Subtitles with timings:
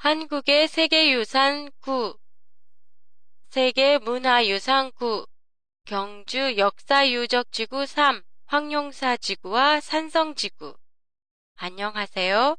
[0.00, 2.16] 한국의 세계유산 9
[3.48, 5.26] 세계문화유산 9
[5.86, 10.78] 경주 역사유적지구 3 황룡사지구와 산성지구
[11.56, 12.56] 안녕하세요.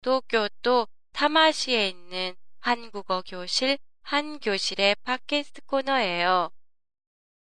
[0.00, 6.50] 도쿄도 타마시에 있는 한국어 교실 한 교실의 팟캐스트 코너예요.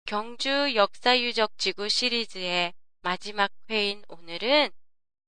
[0.06, 4.70] 경주 역사유적지구 시리즈의 마지막 회인 오늘은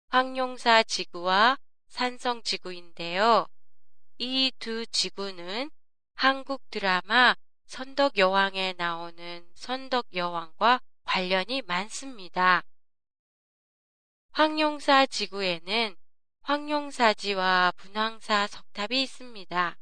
[0.09, 1.57] 황룡사 지구와
[1.87, 3.47] 산성 지구인데요.
[4.19, 5.71] 이 두 지구는
[6.15, 12.63] 한국 드라마 선덕 여왕에 나오는 선덕 여왕과 관련이 많습니다.
[14.31, 15.95] 황룡사 지구에는
[16.41, 19.77] 황룡사지와 분황사 석탑이 있습니다.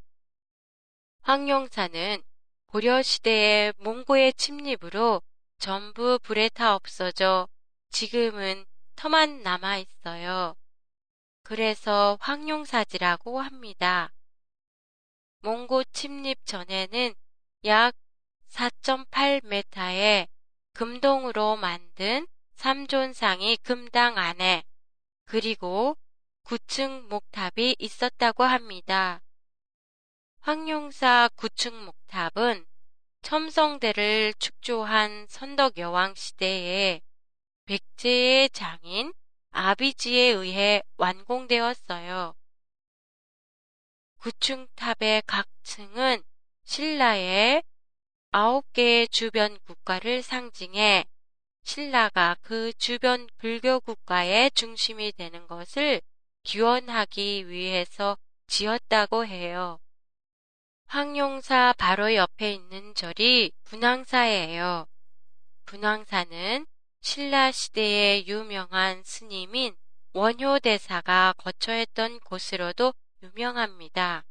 [1.20, 2.22] 황룡사는
[2.66, 5.22] 고려시대의 몽고의 침입으로
[5.58, 7.48] 전부 불에 타 없어져
[7.90, 10.56] 지금은 터만 남아 있어요.
[11.44, 14.10] 그래서 황룡사지라고 합니다.
[15.44, 17.14] 몽고 침입 전에는
[17.66, 17.94] 약
[18.48, 20.26] 4.8m의
[20.72, 24.64] 금동으로 만든 삼존상이 금당 안에
[25.26, 25.98] 그리고
[26.44, 29.20] 9층 목탑이 있었다고 합니다.
[30.40, 32.64] 황룡사 9층 목탑은
[33.20, 37.02] 첨성대를 축조한 선덕여왕 시대에
[37.66, 39.12] 백제의 장인
[39.50, 42.34] 아비지에 의해 완공되었어요.
[44.24, 46.22] 구층탑의 각 층은
[46.64, 47.62] 신라의
[48.30, 51.04] 아홉 개의 주변 국가를 상징해
[51.62, 56.00] 신라가 그 주변 불교 국가의 중심이 되는 것을
[56.42, 59.78] 기원하기 위해서 지었다고 해요.
[60.86, 64.86] 황룡사 바로 옆에 있는 절이 분황사예요.
[65.66, 66.66] 분황사는
[67.02, 69.76] 신라 시대의 유명한 스님인
[70.14, 74.24] 원효대사가 거처했던 곳으로도 유명합니다.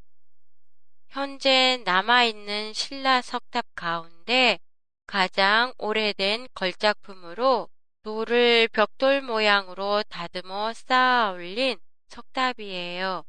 [1.07, 4.59] 현재 남아있는 신라 석탑 가운데
[5.07, 7.69] 가장 오래된 걸작품으로
[8.03, 13.25] 돌을 벽돌 모양으로 다듬어 쌓아 올린 석탑이에요.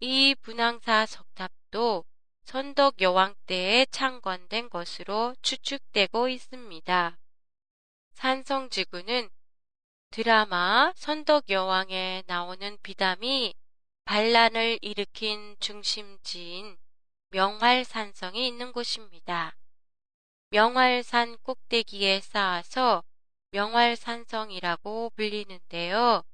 [0.00, 2.04] 이 분황사 석탑도
[2.44, 7.18] 선덕 여왕 때에 창건된 것으로 추측되고 있습니다.
[8.12, 9.30] 산성지구는
[10.10, 13.54] 드라마 선덕 여왕에 나오는 비담이
[14.04, 16.76] 반란을 일으킨 중심지인
[17.30, 19.56] 명활산성이 있는 곳입니다.
[20.50, 23.04] 명활산 꼭대기에 쌓아서
[23.52, 26.24] 명활산성이라고 불리는데요.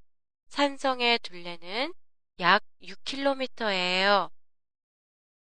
[0.48, 1.92] 산성의 둘레는
[2.40, 4.30] 약 6km예요.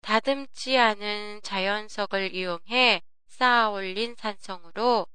[0.01, 5.06] 다듬지 않은 자연석을 이용해 쌓아 올린 산성으로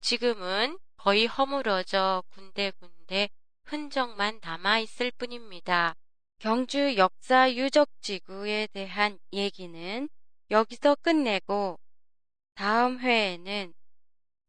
[0.00, 3.30] 지금은 거의 허물어져 군데군데
[3.64, 5.94] 흔적만 남아 있을 뿐입니다.
[6.44, 10.10] 경주 역사 유적 지구에 대한 얘기는
[10.50, 11.80] 여기서 끝내고
[12.54, 13.72] 다음 회에는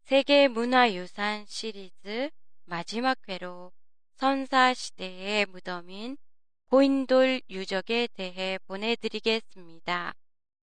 [0.03, 2.29] 세계 문화유산 시리즈
[2.66, 3.72] 마지막 회로
[4.17, 6.17] 선사시대의 무덤인
[6.69, 10.16] 고인돌 유적에 대해 보내드리겠습니다.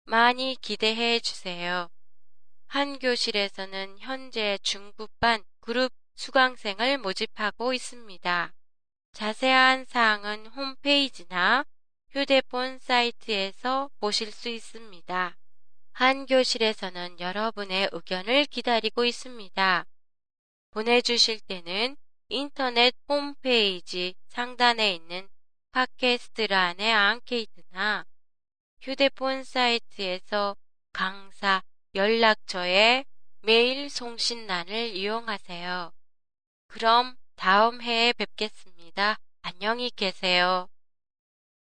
[0.06, 1.90] 많이 기대해 주세요.
[2.68, 8.54] 한 교실에서는 현재 중급반 그룹 수강생을 모집하고 있습니다.
[9.18, 11.66] 자세한 사항은 홈페이지나
[12.12, 15.36] 휴대폰 사이트에서 보실 수 있습니다.
[15.92, 19.88] 한 교실에서는 여러분의 의견을 기다리고 있습니다.
[20.70, 21.98] 보내주실 때는
[22.30, 25.28] 인터넷 홈페이지 상단에 있는
[25.72, 28.06] 팟캐스트란의 앙케이트나
[28.82, 30.56] 휴대폰 사이트에서
[30.94, 31.64] 강사
[31.96, 33.04] 연락처에
[33.42, 35.92] 메일 송신란을 이용하세요.
[36.68, 39.16] 그럼 다음 해에 뵙겠습니다.
[39.44, 40.68] 안녕히 계세요.